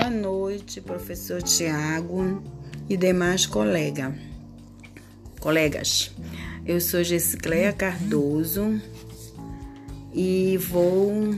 [0.00, 2.42] Boa noite, professor Tiago
[2.88, 4.14] e demais colega.
[5.38, 6.10] colegas.
[6.64, 8.80] Eu sou Gessicleia Cardoso
[10.14, 11.34] e vou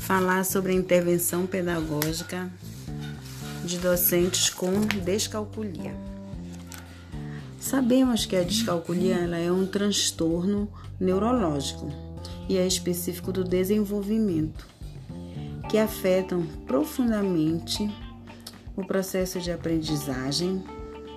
[0.00, 2.50] falar sobre a intervenção pedagógica
[3.64, 4.72] de docentes com
[5.04, 5.94] descalculia.
[7.60, 10.68] Sabemos que a descalculia ela é um transtorno
[10.98, 11.88] neurológico
[12.48, 14.73] e é específico do desenvolvimento
[15.68, 17.88] que afetam profundamente
[18.76, 20.62] o processo de aprendizagem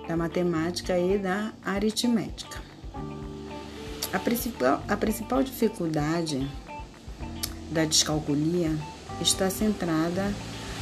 [0.06, 2.58] da matemática e da aritmética.
[4.12, 6.48] A principal, a principal dificuldade
[7.70, 8.70] da descalculia
[9.20, 10.32] está centrada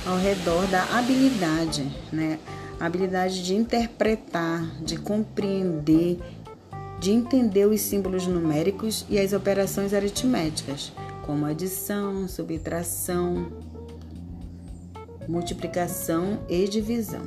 [0.07, 2.39] ao redor da habilidade, né?
[2.79, 6.21] A habilidade de interpretar, de compreender,
[7.01, 10.93] de entender os símbolos numéricos e as operações aritméticas
[11.27, 13.53] como adição, subtração,
[15.29, 17.27] multiplicação e divisão.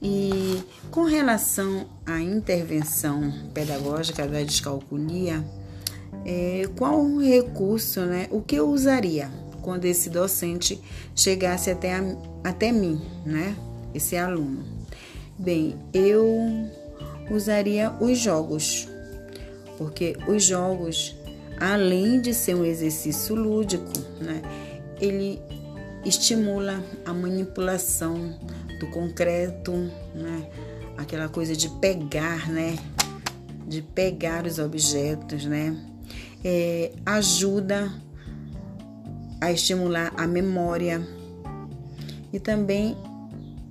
[0.00, 5.44] E com relação à intervenção pedagógica da descalculia,
[6.24, 8.28] é, qual recurso, né?
[8.30, 10.80] O que eu usaria quando esse docente
[11.14, 12.02] chegasse até, a,
[12.42, 13.56] até mim, né?
[13.94, 14.64] Esse aluno.
[15.38, 16.26] Bem, eu
[17.30, 18.88] usaria os jogos,
[19.78, 21.16] porque os jogos
[21.62, 24.42] além de ser um exercício lúdico, né,
[25.00, 25.40] ele
[26.04, 28.36] estimula a manipulação
[28.80, 29.70] do concreto,
[30.12, 30.50] né,
[30.96, 32.76] aquela coisa de pegar, né,
[33.64, 35.76] de pegar os objetos, né,
[36.44, 37.92] é, ajuda
[39.40, 41.00] a estimular a memória
[42.32, 42.96] e também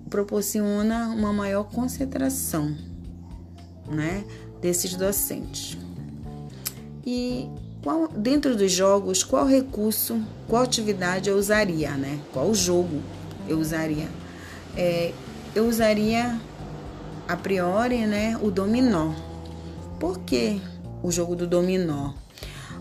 [0.09, 2.73] proporciona uma maior concentração,
[3.85, 4.23] né,
[4.61, 5.77] desses docentes.
[7.05, 7.49] E
[7.83, 12.19] qual, dentro dos jogos, qual recurso, qual atividade eu usaria, né?
[12.31, 13.01] Qual jogo
[13.47, 14.07] eu usaria?
[14.77, 15.11] É,
[15.55, 16.39] eu usaria
[17.27, 19.13] a priori, né, o dominó.
[19.99, 20.61] Por que
[21.01, 22.13] o jogo do dominó?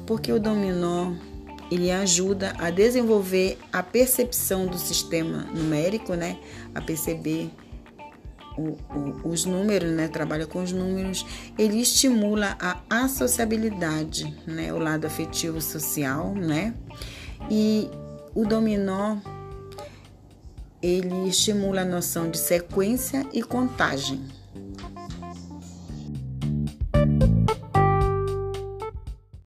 [0.07, 1.13] Porque o dominó
[1.71, 6.37] ele ajuda a desenvolver a percepção do sistema numérico, né,
[6.75, 7.51] a perceber
[8.61, 8.77] o,
[9.25, 11.25] o, os números, né, trabalha com os números,
[11.59, 16.75] ele estimula a associabilidade, né, o lado afetivo social, né?
[17.51, 17.89] E
[18.35, 19.17] o dominó
[20.83, 24.23] ele estimula a noção de sequência e contagem.